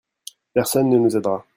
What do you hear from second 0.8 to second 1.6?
ne nous aidera.